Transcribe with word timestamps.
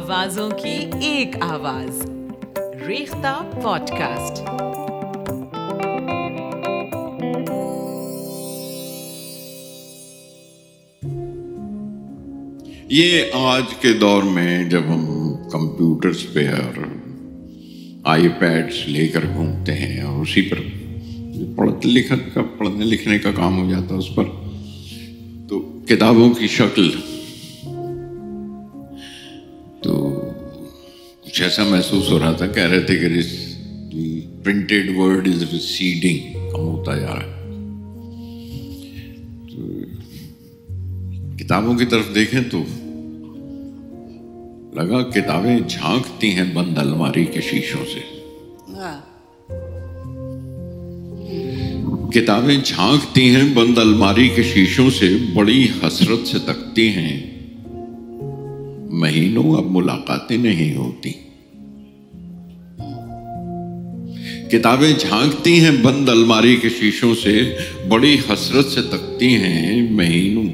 آوازوں 0.00 0.50
کی 0.50 1.06
ایک 1.06 1.36
آواز۔ 1.40 2.02
ریختہ 2.86 3.50
پوڈ 3.62 3.90
کاسٹ 3.90 4.38
یہ 12.90 13.22
آج 13.32 13.74
کے 13.80 13.92
دور 13.92 14.22
میں 14.22 14.64
جب 14.64 14.80
ہم 14.88 15.04
کمپیوٹرز 15.50 16.24
پہ 16.32 16.48
اور 16.48 16.82
آئی 18.04 18.28
پیڈس 18.28 18.88
لے 18.88 19.06
کر 19.06 19.24
گھومتے 19.34 19.74
ہیں 19.74 20.00
اور 20.02 20.22
اسی 20.22 20.42
پر 20.42 20.60
پڑھ 21.56 21.86
لکھت 21.86 22.34
کا 22.34 22.42
پڑھنے 22.58 22.84
لکھنے 22.84 23.18
کا 23.18 23.30
کام 23.30 23.62
ہو 23.62 23.70
جاتا 23.70 23.94
ہے 23.94 23.98
اس 23.98 24.14
پر، 24.14 24.24
تو 25.48 25.60
کتابوں 25.88 26.30
کی 26.30 26.46
شکل 26.46 26.90
کچھ 31.30 31.42
ایسا 31.42 31.64
محسوس 31.64 32.10
ہو 32.10 32.18
رہا 32.18 32.32
تھا 32.32 32.46
کہہ 32.46 32.62
رہے 32.62 32.80
تھے 32.80 32.96
کہ 32.96 34.20
پرنٹڈ 34.44 34.96
ورڈ 34.96 35.28
از 35.28 35.42
ریسیڈنگ 35.52 36.18
کم 36.32 36.60
ہوتا 36.60 36.98
جا 36.98 37.06
رہا 37.06 37.22
ہے 37.22 37.54
کتابوں 41.38 41.74
کی 41.74 41.84
طرف 41.84 42.14
دیکھیں 42.14 42.40
تو 42.50 42.64
لگا 44.74 45.02
کتابیں 45.02 45.58
جھانکتی 45.68 46.30
ہیں 46.30 46.54
بند 46.54 46.78
الماری 46.78 47.24
کے 47.24 47.40
شیشوں 47.40 47.84
سے۔ 47.94 48.00
کتابیں 52.12 52.56
جھانکتی 52.64 53.36
ہیں 53.36 53.54
بند 53.54 53.78
الماری 53.78 54.28
کے 54.28 54.42
شیشوں 54.42 54.90
سے 54.90 55.16
بڑی 55.34 55.68
حسرت 55.82 56.28
سے 56.28 56.38
تکتی 56.38 56.88
ہیں۔ 56.88 57.29
مہینوں 59.00 59.56
اب 59.56 59.64
ملاقاتیں 59.70 60.36
نہیں 60.36 60.76
ہوتی۔ 60.76 61.12
کتابیں 64.48 64.92
جھانکتی 64.98 65.60
ہیں، 65.60 65.70
بند 65.82 66.08
الماری 66.08 66.56
کے 66.56 66.68
شیشوں 66.68 67.14
سے 67.14 67.56
بڑی 67.88 68.16
حسرت 68.32 68.66
سے 68.66 68.82
تکتی 68.82 69.34
ہیں۔ 69.34 69.90
مہینوں 69.90 70.44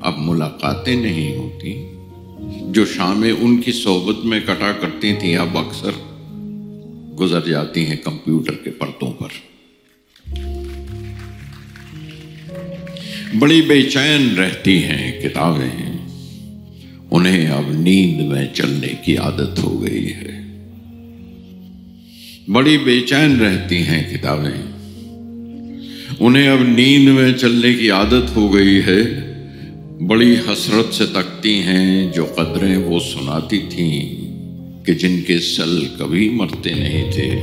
اب 0.00 0.14
ملاقاتیں 0.18 0.96
نہیں 0.96 1.36
ہوتی۔ 1.36 1.86
جو 2.72 2.84
شامیں 2.86 3.32
ان 3.32 3.60
کی 3.60 3.72
صحبت 3.72 4.24
میں 4.24 4.40
کٹا 4.40 4.72
کرتی 4.80 5.12
تھیں، 5.14 5.36
اب 5.36 5.58
اکثر 5.58 5.90
گزر 7.20 7.40
جاتی 7.48 7.86
ہیں 7.86 7.96
کمپیوٹر 7.96 8.52
کے 8.52 8.70
پردوں 8.70 9.12
پر۔ 9.12 9.28
بڑی 13.38 13.62
بے 13.62 13.82
چین 13.82 14.34
رہتی 14.38 14.84
ہیں 14.84 15.22
کتابیں۔ 15.22 15.89
انہیں 17.10 17.46
اب 17.46 17.70
نیند 17.70 18.20
میں 18.20 18.46
چلنے 18.54 18.88
کی 19.04 19.16
عادت 19.16 19.58
ہو 19.58 19.82
گئی 19.82 20.12
ہے۔ 20.12 20.40
بڑی 22.48 22.78
بے 22.78 23.00
چین 23.00 23.40
رہتی 23.40 23.76
ہیں 23.76 24.16
کتابیں۔ 24.16 24.62
انہیں 26.20 26.48
اب 26.48 26.62
نیند 26.62 27.08
میں 27.08 27.32
چلنے 27.32 27.74
کی 27.74 27.90
عادت 27.90 28.36
ہو 28.36 28.54
گئی 28.54 28.80
ہے۔ 28.86 29.02
بڑی 30.06 30.32
حسرت 30.32 30.94
سے 30.94 31.06
تکتی 31.06 31.54
ہیں 31.54 32.12
جو 32.12 32.24
قدریں 32.24 32.76
وہ 32.76 33.00
سناتی 33.00 33.58
تھیں 33.58 34.30
کہ 34.86 34.92
جن 34.92 35.20
کے 35.26 35.38
سل 35.38 35.84
کبھی 35.98 36.28
مرتے 36.28 36.70
نہیں 36.70 37.12
تھے۔ 37.12 37.40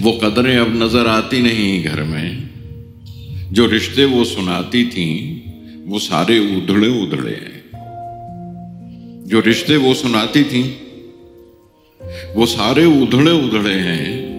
وہ 0.00 0.12
قدریں 0.12 0.58
اب 0.58 0.74
نظر 0.74 1.06
آتی 1.06 1.40
نہیں 1.40 1.84
گھر 1.84 2.02
میں۔ 2.02 2.30
جو 3.50 3.76
رشتے 3.76 4.04
وہ 4.04 4.24
سناتی 4.24 4.84
تھیں 4.84 5.40
وہ 5.86 5.98
سارے 5.98 6.38
ادھڑے 6.38 6.86
ادھڑے 6.86 7.32
ہیں۔ 7.32 7.63
جو 9.24 9.40
رشتے 9.50 9.76
وہ 9.76 9.94
سناتی 9.94 10.42
تھیں، 10.44 10.70
وہ 12.34 12.46
سارے 12.46 12.84
ادھڑے 12.84 13.30
ادھڑے 13.30 13.78
ہیں۔ 13.78 14.34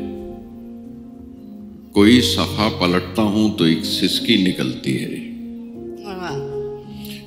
کوئی 1.91 2.21
صفحہ 2.21 2.69
پلٹتا 2.79 3.21
ہوں 3.21 3.57
تو 3.57 3.63
ایک 3.63 3.85
سسکی 3.85 4.37
نکلتی 4.37 5.03
ہے۔ 5.03 5.15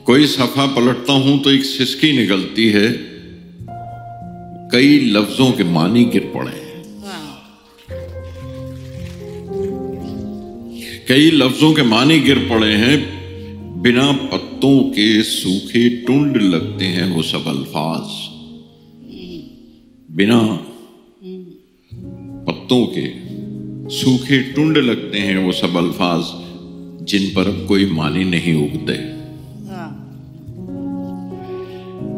کوئی 0.04 0.26
صفحہ 0.26 0.66
پلٹتا 0.74 1.12
ہوں 1.12 1.44
تو 1.44 1.50
ایک 1.50 1.64
سسکی 1.64 2.12
نکلتی 2.12 2.74
ہے۔ 2.74 2.88
کئی 4.72 5.00
لفظوں 5.00 5.52
کے 5.52 5.62
معنی 5.62 6.14
گر 6.14 6.20
پڑے 6.32 6.56
ہیں۔ 6.56 6.84
کئی 11.08 11.30
لفظوں 11.30 11.72
کے 11.72 11.82
معنی 11.82 12.28
گر 12.28 12.38
پڑے 12.48 12.76
ہیں۔ 12.76 12.96
بنا 13.76 14.12
پتوں 14.58 14.90
کے 14.90 15.22
سوکھے 15.22 15.88
ٹنڈ 15.88 16.36
لگتے 16.36 16.86
ہیں 16.86 17.16
وہ 17.16 17.22
سب 17.22 17.48
الفاظ۔ 17.48 18.06
بنا 20.08 20.56
پتوں 22.46 22.86
کے 22.86 23.12
سوکھے 23.90 24.38
ٹنڈ 24.38 24.76
لگتے 24.76 25.20
ہیں 25.20 25.36
وہ 25.36 25.52
سب 25.52 25.78
الفاظ 25.78 26.22
جن 27.00 27.26
پر 27.34 27.46
اب 27.46 27.68
کوئی 27.68 27.86
معنی 27.86 28.24
نہیں 28.24 28.54
اگتے۔ 28.54 28.92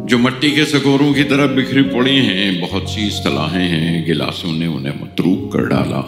جو 0.06 0.18
مٹی 0.18 0.50
کے 0.50 0.64
سکوروں 0.64 1.12
کی 1.12 1.24
طرح 1.24 1.46
بکھری 1.46 1.82
پڑی 1.82 2.18
ہیں، 2.18 2.62
بہت 2.62 2.88
سی 2.88 3.06
اصطلاحیں 3.06 3.68
ہیں، 3.68 4.06
گلاسوں 4.06 4.52
نے 4.52 4.66
انہیں 4.66 5.00
متروک 5.00 5.52
کر 5.52 5.64
ڈالا۔ 5.64 6.02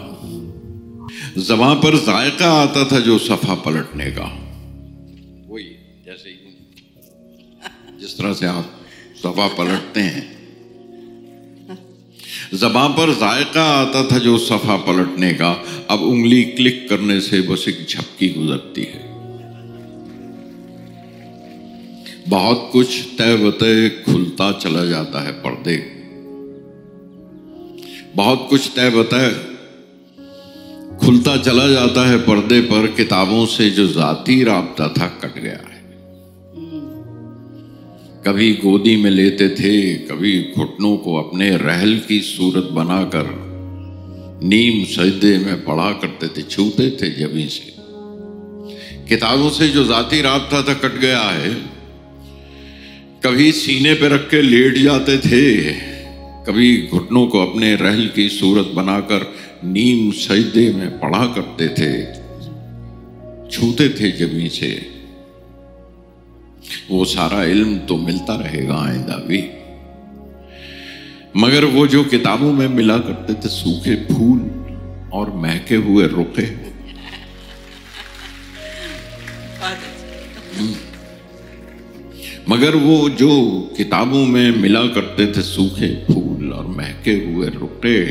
زباں 1.35 1.75
پر 1.75 1.95
ذائقہ 1.95 2.43
آتا 2.43 2.83
تھا 2.83 2.99
جو 2.99 3.17
صفحہ 3.17 3.55
پلٹنے 3.63 4.11
کا۔ 4.15 4.25
جس 8.13 8.17
طرح 8.17 8.33
سے 8.33 8.47
آپ 8.47 8.63
صفحہ 9.17 9.57
پلٹتے 9.57 10.03
ہیں۔ 10.03 10.21
زباں 12.53 12.89
پر 12.89 13.09
ذائقہ 13.19 13.59
آتا 13.59 14.01
تھا 14.07 14.17
جو 14.17 14.37
صفحہ 14.37 14.77
پلٹنے 14.85 15.33
کا۔ 15.33 15.55
اب 15.87 15.99
انگلی 16.03 16.43
کلک 16.43 16.89
کرنے 16.89 17.19
سے 17.19 17.41
بس 17.41 17.59
ایک 17.65 17.87
جھپکی 17.87 18.35
گزرتی 18.35 18.81
ہے۔ 18.81 19.11
بہت 22.29 22.71
کچھ 22.71 23.01
طے 23.17 23.35
بتے 23.35 23.89
کھلتا 23.89 24.51
چلا 24.59 24.85
جاتا 24.85 25.27
ہے 25.27 25.31
پردے۔ 25.31 25.77
بہت 28.15 28.49
کچھ 28.49 28.69
طے 28.75 28.89
بتے 28.89 29.29
کھلتا 30.99 31.35
چلا 31.45 31.67
جاتا 31.67 32.09
ہے 32.09 32.17
پردے 32.25 32.61
پر۔ 32.61 32.87
کتابوں 32.97 33.45
سے 33.45 33.69
جو 33.69 33.87
ذاتی 33.87 34.45
رابطہ 34.45 34.83
تھا 34.95 35.07
کٹ 35.07 35.35
گیا۔ 35.35 35.57
ہے 35.69 35.72
کبھی 38.23 38.55
گودی 38.63 38.95
میں 38.95 39.11
لیتے 39.11 39.47
تھے، 39.47 39.97
کبھی 40.07 40.51
گھٹنوں 40.55 40.97
کو 40.97 41.17
اپنے 41.17 41.51
رحل 41.51 41.99
کی 42.07 42.21
صورت 42.37 42.71
بنا 42.71 43.09
کر 43.11 43.23
نیم 44.41 44.85
سجدے 44.85 45.37
میں 45.37 45.55
پڑھا 45.65 45.91
کرتے 46.01 46.27
تھے، 46.27 46.41
چھوتے 46.41 46.89
تھے 46.89 47.09
جبھی 47.09 47.47
سے۔ 47.47 47.69
کتابوں 49.09 49.49
سے 49.49 49.67
جو 49.67 49.83
ذاتی 49.83 50.21
رابطہ 50.21 50.55
تھا 50.65 50.73
کٹ 50.73 51.01
گیا 51.01 51.21
ہے۔ 51.21 51.49
کبھی 53.19 53.51
سینے 53.51 53.93
پہ 53.93 54.05
رکھ 54.05 54.31
کے 54.31 54.41
لیٹ 54.41 54.77
جاتے 54.77 55.17
تھے۔ 55.17 55.73
کبھی 56.45 56.87
گھٹنوں 56.91 57.27
کو 57.27 57.39
اپنے 57.39 57.75
رحل 57.75 58.07
کی 58.07 58.29
صورت 58.29 58.67
بنا 58.73 58.99
کر 58.99 59.19
نیم 59.63 60.11
سجدے 60.11 60.71
میں 60.75 60.89
پڑھا 61.01 61.33
کرتے 61.35 61.67
تھے۔ 61.67 62.05
چھوتے 63.51 63.89
تھے 63.89 64.11
جمی 64.11 64.49
سے۔ 64.49 64.79
وہ 66.89 67.05
سارا 67.05 67.43
علم 67.43 67.77
تو 67.87 67.97
ملتا 67.97 68.37
رہے 68.37 68.67
گا 68.67 68.75
آئندہ 68.75 69.17
بھی۔ 69.27 69.41
مگر 71.35 71.63
وہ 71.63 71.85
جو 71.85 72.03
کتابوں 72.03 72.53
میں 72.53 72.67
ملا 72.67 72.97
کرتے 72.97 73.33
تھے، 73.33 73.49
سوکھے 73.49 73.95
پھول 73.95 74.39
اور 75.09 75.27
مہکے 75.27 75.75
ہوئے 75.75 76.05
رکے 76.05 76.45
مگر 82.47 82.73
وہ 82.73 83.09
جو 83.09 83.31
کتابوں 83.77 84.25
میں 84.25 84.51
ملا 84.51 84.87
کرتے 84.87 85.25
تھے، 85.25 85.41
سوکھے 85.41 85.95
پھول 86.07 86.53
اور 86.53 86.65
مہکے 86.65 87.23
ہوئے 87.25 87.49
رکے 87.49 88.05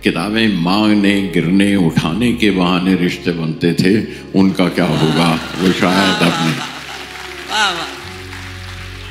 کتابیں 0.00 0.48
مانگنے، 0.48 1.30
گرنے، 1.34 1.74
اٹھانے 1.74 2.32
کے 2.32 2.50
بہانے 2.50 2.94
رشتے 2.94 3.32
بنتے 3.32 3.72
تھے۔ 3.72 4.04
ان 4.34 4.50
کا 4.50 4.68
کیا 4.68 4.88
ہوگا؟ 4.88 5.36
وہ 5.62 5.68
شاید 5.80 6.22
اپنے 6.22 6.52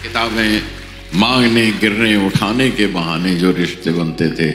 کتابیں 0.03 0.59
مانگنے 1.13 1.71
گرنے 1.83 2.15
اٹھانے 2.15 2.69
کے 2.69 2.87
بہانے 2.87 3.35
جو 3.35 3.51
رشتے 3.63 3.91
بنتے 3.91 4.27
تھے 4.27 4.49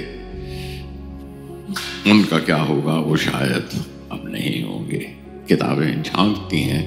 ان 2.05 2.25
کا 2.25 2.39
کیا 2.39 2.63
ہوگا؟ 2.63 2.93
وہ 2.93 3.17
شاید 3.17 3.79
اب 4.09 4.29
نہیں 4.29 4.63
ہوں 4.63 4.91
گے۔ 4.91 5.13
کتابیں 5.49 6.03
جھانکتی 6.05 6.63
ہیں 6.63 6.85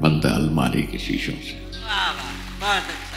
بند 0.00 0.24
الماری 0.24 0.82
کے 0.82 0.98
شیشوں 0.98 1.34
سے۔ 1.42 1.70
بہت 2.60 3.11